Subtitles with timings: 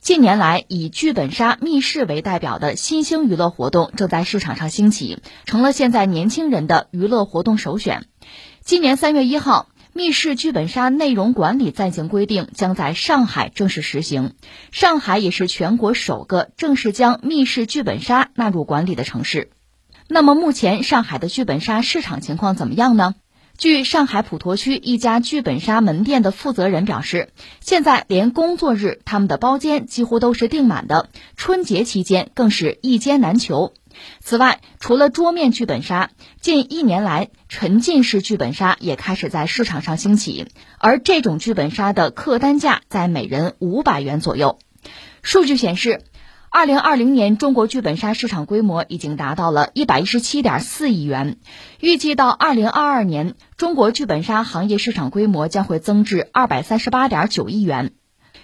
[0.00, 8.06] 近年来，以剧本杀、密室为代表的新兴娱乐活动正在市场上兴起，成了现在年轻人的娱乐活动首选。
[8.64, 14.32] 今年三月一号，密室剧本杀内容管理暂行规定将在上海正式实行。
[14.72, 19.50] 上海也是全国首个正式将密室剧本杀纳入管理的城市。
[20.08, 23.14] 那么，目前上海的剧本杀市场情况怎么样呢？
[23.60, 27.28] 据上海普陀区一家剧本杀门店的负责人表示，
[27.60, 33.74] 现在连工作日他们的包间几乎都是订满的，春节期间更是一间难求。
[34.20, 36.08] 此外，除了桌面剧本杀，
[36.40, 40.46] 近一年来沉浸式剧本杀也开始在市场上兴起，
[40.78, 44.58] 而这种剧本杀的客单价在每人五百元左右。
[45.20, 46.00] 数据显示。
[46.52, 51.36] 二零二零年，中国剧本杀市场规模已经达到了一百一十七点四亿元。
[51.78, 57.92] 预计到二零二二年，中国剧本杀行业市场规模将会增至二百三十八点九亿元。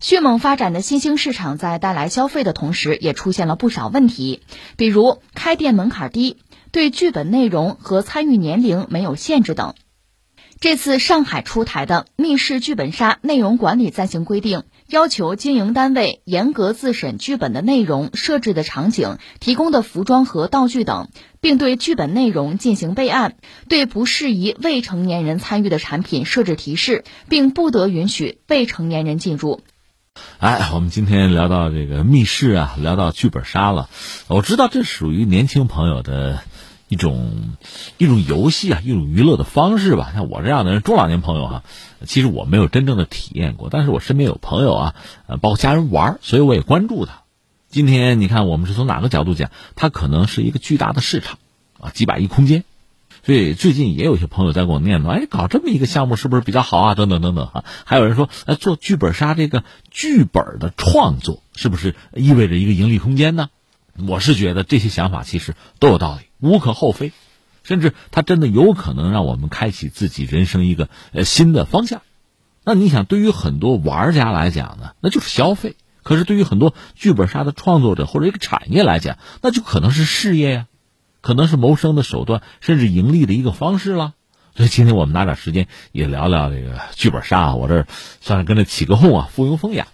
[0.00, 4.42] 迅猛发展的新兴市场在带来消费的同时，也出现了不少问题，
[4.76, 6.38] 比如开店门槛低、
[6.72, 9.74] 对剧本内容和参与年龄没有限制等。
[10.58, 21.08] 这次上海出台的密室剧本杀内容管理暂行规定，要求经营单位严格自审剧本的内容、设置的场景、提供的服装和道具等，
[21.40, 23.36] 并对剧本内容进行备案，
[23.70, 29.62] 对不适宜未成年人参与的产品设置提示，并不得允许未成年人进入。
[30.36, 33.88] 哎，我们今天聊到这个密室啊，聊到剧本杀了，
[34.28, 36.42] 我知道这属于年轻朋友的。
[36.92, 37.54] 一种
[37.96, 40.12] 一种游戏啊，一种娱乐的方式吧。
[40.12, 41.64] 像我这样的人，中老年朋友哈，
[42.04, 44.94] 其实我没有真正的体验过，但是我身边有朋友啊，
[45.26, 47.22] 呃，包括家人玩，所以我也关注他。
[47.70, 49.50] 今天你看，我们是从哪个角度讲？
[49.74, 51.38] 它可能是一个巨大的市场
[51.80, 52.62] 啊，几百亿空间。
[53.24, 56.94] 所以最近也有些朋友在跟我念叨，哎，搞这么一个项目是不是比较好啊？
[56.94, 57.64] 等等等等哈。
[57.86, 63.48] 还有人说，哎，做剧本杀这个剧本的创作，是不是意味着一个盈利空间呢？
[64.06, 66.31] 我是觉得这些想法其实都有道理。
[66.42, 67.12] 无可厚非，
[67.62, 72.02] 甚至它真的有可能让我们开启自己人生一个呃新的方向。
[72.64, 75.72] 那你想，对于很多玩家来讲呢，那就是消费；
[76.02, 80.66] 可是对于很多剧本杀的创作者或者一个产业来讲，那就可能是事业呀，
[81.20, 84.14] 可能是谋生的手段，甚至盈利的一个方式了。
[84.54, 87.54] 所以今天我们拿点时间也聊聊这个剧本杀啊。
[87.54, 87.86] 我这
[88.20, 89.86] 算是跟着起个哄啊，附庸风雅。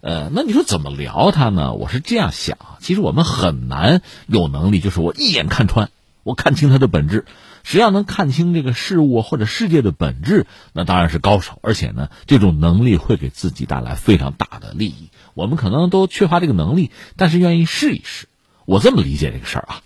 [0.00, 1.74] 呃，那你说怎么聊它呢？
[1.74, 5.90] 我是这样想，其实我们很难有能力，就是我一眼看穿。
[6.26, 7.24] 我看清它的本质，
[7.62, 11.60] 谁要能看清这个事物或者世界的本质，那当然是高手。
[11.62, 15.10] 而且呢，这种能力会给自己带来非常大的利益。
[15.34, 18.26] 我们可能都缺乏这个能力，但是愿意试一试。
[18.64, 19.82] 我这么理解这个事儿啊。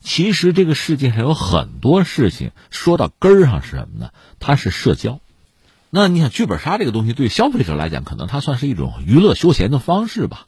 [0.00, 4.12] 其实这个世界上有很多事情，说到根儿上是什么呢？
[4.40, 5.20] 它是社交。
[5.90, 10.46] 那你想，剧本杀这个东西对消费者来讲，可能它算是一种娱乐休闲的方式吧。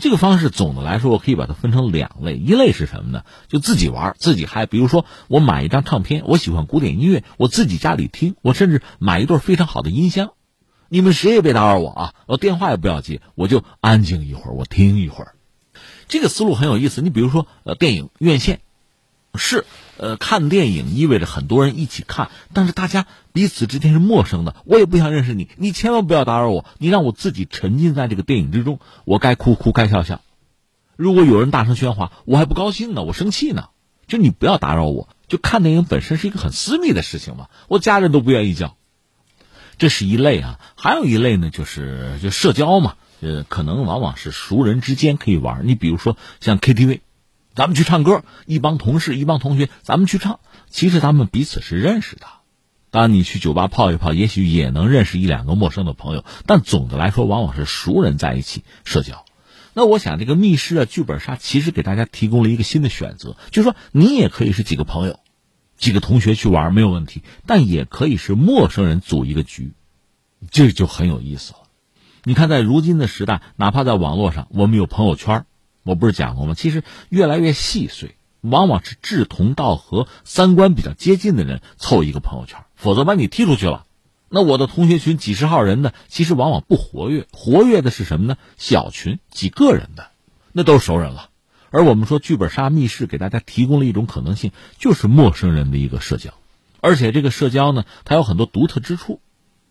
[0.00, 2.36] 这个方式总的来说，我可以把它分成两类。
[2.36, 3.24] 一类是什么呢？
[3.48, 4.66] 就自己玩，自己嗨。
[4.66, 8.34] 比如说，我买一张唱片，我喜欢古典音乐，我自己家里听。
[8.42, 10.32] 我甚至买一对非常好的音箱，
[10.88, 12.14] 你们谁也别打扰我啊！
[12.26, 15.34] 我电话也不要接，我就安静一会儿，我听一会儿。
[16.08, 17.02] 这个思路很有意思。
[17.02, 18.60] 你比如说，呃，电影院线。
[19.36, 19.64] 是，
[20.00, 24.56] 呃，看电影意味着很多人一起看，但是大家彼此之间是陌生的。
[24.64, 30.22] 我也不想认识你，你千万不要打扰我，你让我自己沉浸在这个电影之中，我该哭哭，该笑笑。
[30.96, 33.68] 如果有人大声喧哗，我还不高兴呢，我生气呢。
[34.06, 38.78] 就你不要打扰我，就看电影本身是一个很私密的事情嘛，我家人都不愿意叫。
[39.76, 45.66] 这是一类啊，还有一类呢，就是就社交嘛，呃，可能往往是熟人之间可以玩。
[45.66, 47.00] 你比如说像 KTV。
[47.60, 50.40] 咱们去唱歌，一帮同事、一帮同学，咱们去唱。
[50.70, 52.22] 其实他们彼此是认识的。
[52.90, 56.24] 当，你去酒吧泡一泡，也许也能认识一两个陌生的朋友。
[56.46, 59.26] 但总的来说，往往是熟人在一起社交。
[59.74, 65.20] 那我想，这个密室啊、剧本杀，其实给大家提供了一个新的选择，就是说，你也可以是几个朋友、
[65.76, 69.74] 几个同学去玩没有问题，但也可以是陌生人组一个局，
[70.50, 71.58] 这就很有意思了。
[72.24, 75.44] 你看，在如今的时代，哪怕在网络上，我们有朋友圈。
[75.82, 76.54] 我不是讲过吗？
[76.54, 83.86] 其实越来越细碎，往往是志同道合、三观比较接近的人凑一个朋友圈，否则把你踢出去了。
[84.28, 88.36] 那我的同学群几十号人呢，其实往往不活跃，活跃的是什么呢？
[88.56, 90.10] 小群几个人的，
[90.52, 91.30] 那都是熟人了。
[91.70, 96.34] 而我们说剧本杀、密室给大家提供了一种可能性，就是陌生人的一个社交，
[96.80, 99.20] 而且这个社交呢，它有很多独特之处。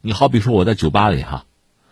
[0.02, 1.46] 你好比说我在酒吧里哈，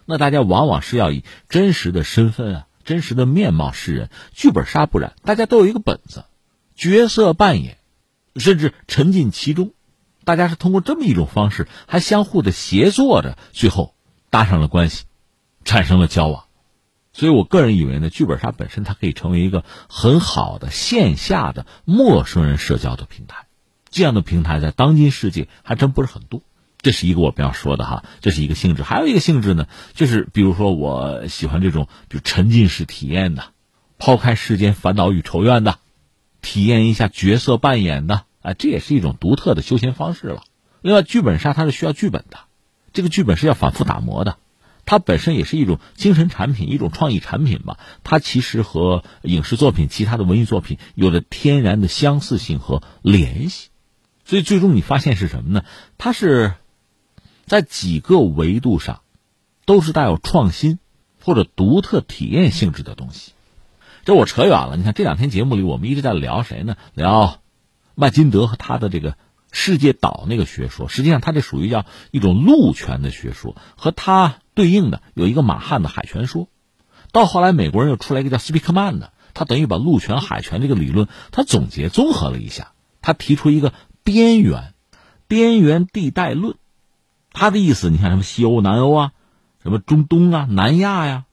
[0.06, 2.67] 那大家往往是要以真实的身份啊。
[2.88, 6.24] 真实的面貌示人，剧本杀不然，大家都有一个本子，
[6.74, 7.80] 角色扮演，
[8.38, 9.74] 甚至沉浸其中，
[10.24, 13.94] 大家是通过这么一种方式，还相互的协作着，最后
[14.30, 15.04] 搭上了关系，
[15.66, 16.46] 产生了交往。
[17.12, 23.48] 所以我个人以为呢，剧本杀本身它可以成为一个很好的线下的陌生人社交的平台。
[23.90, 26.42] 这样的平台在当今世界还真不是很多。
[26.82, 28.84] 这是一个我们要说的哈，这是一个性质。
[28.84, 33.46] 还有一个性质呢，就是比如说我喜欢这种就沉浸式体验的，
[33.98, 35.80] 抛开世间烦恼与仇怨的，
[36.42, 40.44] 体验一下角色扮演的，啊，这也是一种独特的休闲方式了。
[40.82, 42.38] 另外，剧本杀它是需要剧本的，
[42.94, 44.38] 这个剧本是要反复打磨的。
[44.86, 47.78] 它本身也是一种精神产品，一种创意产品吧。
[48.06, 53.68] 它其实和影视作品、其他的文艺作品有着天然的相似性和联系。
[54.24, 55.66] 所以最终你发现是什么呢？
[55.98, 56.54] 它是
[57.48, 59.02] 在几个维度上
[59.66, 60.78] 都是带有创新
[61.24, 63.32] 或者独特体验性质的东西。
[64.06, 64.78] 这我扯远了。
[64.78, 66.78] 你看这两天节目里，我们一直在聊谁呢？
[66.94, 67.40] 聊
[67.96, 69.16] 麦金德和他的这个。
[69.50, 76.50] 世界岛那个学说，实际上它这属于叫一种陆权的学说，和它对应的有一个马汉的海权说。
[77.14, 83.74] 到后来，美国人又出来一个叫斯皮克曼的，他等于把陆权、海权这个理论，他总结综合了一下，他提出一个
[84.04, 84.74] 边缘、
[85.28, 86.58] 边缘地带论。
[87.38, 89.12] 他的意思，你看什么西欧、南欧啊，
[89.62, 91.26] 什么中东啊、南亚呀、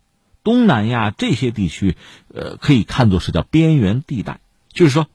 [0.43, 1.97] 东南亚这些地区，
[2.33, 4.41] 呃，可以看作是叫边缘地带，
[4.71, 5.07] 就是说，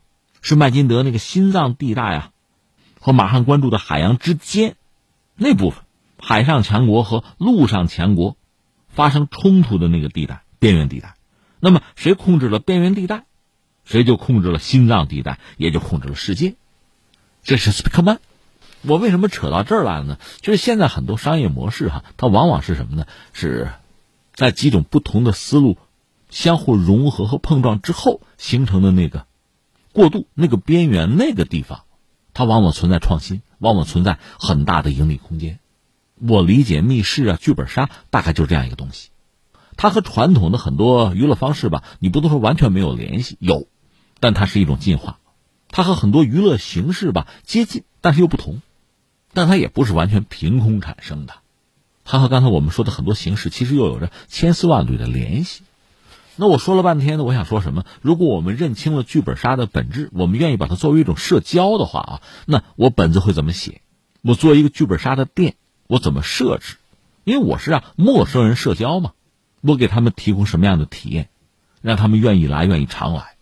[0.42, 2.32] 是麦金德那个心脏地带啊。
[3.00, 4.76] 和马汉关注的海洋之间，
[5.36, 5.84] 那部分
[6.18, 8.36] 海上强国和陆上强国
[8.90, 11.14] 发生冲突的那个地带边缘地带，
[11.60, 13.24] 那么谁控制了边缘地带，
[13.86, 16.56] 谁就控制了心脏地带，也就控制了世界。
[17.44, 18.20] 这是斯皮克曼。
[18.82, 20.18] 我为什么扯到这儿来了呢？
[20.42, 23.06] 就是现在很多商业模式哈，它往往是什么呢？
[23.34, 23.72] 是
[24.34, 25.78] 在几种不同的思路
[26.30, 29.26] 相互融合和碰撞之后形成的那个
[29.92, 31.82] 过渡，那个边缘那个地方。
[32.34, 35.60] 它往往存在创新，往往存在很大的盈利空间。
[36.16, 39.10] 我理解密室啊、剧本杀大概就是这样一个东西。
[39.76, 43.68] 它和传统的很多娱乐方式吧，你不能说完全没有联系，有，
[44.22, 45.20] 但它是一种进化。
[45.70, 48.62] 它和很多娱乐形式吧接近，但是又不同。
[49.34, 51.36] 但它也不是完全凭空产生的，
[52.06, 55.62] 它和刚才我们说的很多形式其实又有着千丝万缕的联系。
[56.36, 57.86] 那我说了半天呢，我想说什么？
[58.02, 63.82] 如果我们认清了剧本杀的本质，我们愿意把它作为一种社交的话啊，那我本子会怎么写？
[64.22, 65.56] 我做一个剧本杀的店，
[65.88, 66.78] 我怎么设置？
[67.26, 69.12] 因为我是让陌生人社交嘛，
[69.62, 71.28] 我给他们提供什么样的体验，
[71.82, 73.36] 让他们愿意来，愿意常来，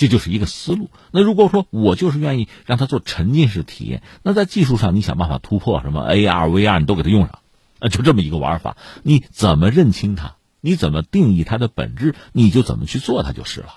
[0.00, 0.88] 这就是一个思路。
[1.10, 7.40] 那如果说我就是愿意让他做沉浸式体验，那在技术上你想办法突破，什么 AR、VR 你都给他用上，
[7.80, 8.78] 啊，就这么一个玩法。
[9.02, 10.36] 你怎么认清它？
[10.62, 13.74] 你怎么定义它的本质，你就怎么去做它就是了。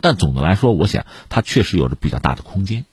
[0.00, 2.84] 但总的来说，我想它确实有着比较大的空间，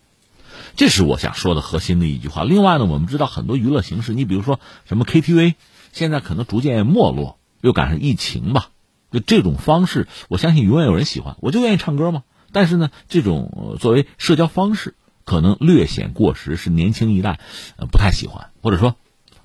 [0.75, 2.43] 这是我想说的核心的一句话。
[2.43, 5.53] 另外呢，我们知道很多娱乐形式，你比如说什么 KTV，
[5.91, 8.69] 现在可能逐渐没落，又赶上疫情吧，
[9.11, 11.37] 就这种方式，我相信永远有人喜欢。
[11.39, 12.23] 我就愿意唱歌嘛。
[12.53, 14.95] 但是呢，这种作为社交方式，
[15.25, 17.41] 可能略显过时，是年轻一代
[17.75, 18.95] 呃不太喜欢，或者说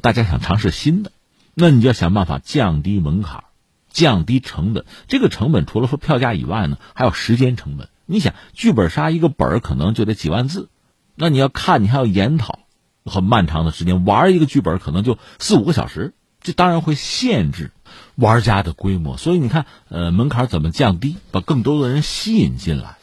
[0.00, 1.10] 大家想尝试新的，
[1.54, 3.42] 那你就要想办法降低门槛。
[3.90, 7.88] 降低成本，这个成本除了说票价以外呢，还有时间成本。
[8.06, 10.68] 你想，剧本杀一个本儿可能就得几万字，
[11.16, 12.60] 那你要看，你还要研讨，
[13.04, 14.04] 很漫长的时间。
[14.04, 16.12] 玩一个剧本可能就四五个小时，
[16.42, 17.72] 这当然会限制
[18.14, 19.16] 玩家的规模。
[19.16, 22.97] 所以你看，呃，门槛怎么降低，把更多的人吸引进来，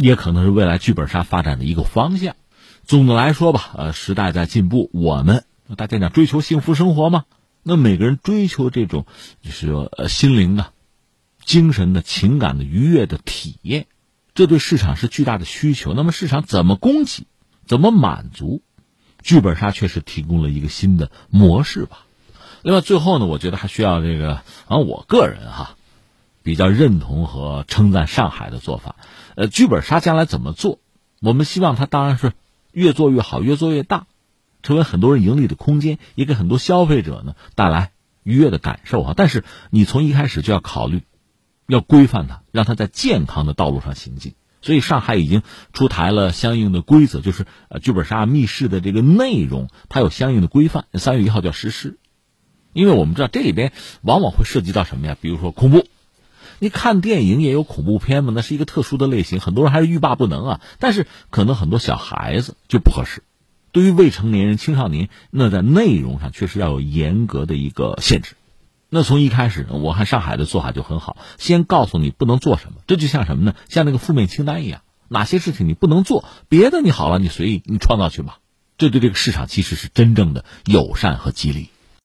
[0.00, 2.36] 也可能是未来剧本杀发展的一个方向。
[2.84, 5.44] 总的来说吧，呃，时代在进步，我们
[5.76, 7.24] 大家讲追求幸福生活吗？
[7.64, 9.04] 那每个人追求这种，
[9.42, 10.72] 就是说，呃，心灵的、
[11.44, 13.86] 精神的、情感的愉悦的体验，
[14.34, 15.92] 这对市场是巨大的需求。
[15.92, 17.26] 那么市场怎么供给，
[17.66, 18.62] 怎么满足？
[19.20, 22.06] 剧本杀确实提供了一个新的模式吧。
[22.62, 25.76] 另外，最后呢，我觉得还需要这个，啊，我个人哈，
[26.48, 28.96] 比较认同和称赞上海的做法。
[29.34, 30.78] 呃，剧本杀将来怎么做？
[31.20, 32.32] 我们希望它当然是
[32.72, 34.06] 越做越好，越做越大。
[34.62, 37.90] 成为很多人盈利的空间，也给很多消费者呢带来
[38.22, 39.12] 愉悦的感受啊。
[39.14, 41.02] 但是你从一开始就要考虑，
[41.66, 44.34] 要规范它，让它在健康的道路上行进。
[44.62, 45.42] 所以上海已经
[45.74, 50.86] 出台了相应的规则，就是呃剧本杀密室的这个内容，它有相应的规范。
[50.94, 51.98] 三月一号就要实施，
[52.72, 55.16] 因为我们知道这里边往往会涉及到什么呀？
[55.20, 55.84] 比如说恐怖，
[56.60, 60.60] 你看电影也有恐怖片嘛，那是一个特殊的类型，很多人还是欲罢不能啊。
[60.78, 63.22] 但是可能很多小孩子就不合适。
[63.70, 68.34] 对于未成年人、青少年，那在内容上确实要有严格的一个限制。
[68.90, 73.54] 那从一开始，我看上海的做法就很好，先告诉你不能做什么，这就像什么呢？
[73.68, 78.38] 像那个负面清单一样，哪些事情你不能做，别的你好了，你随意你创造去吧。
[78.78, 81.68] 这对这个市场其实是真正的友善和激励。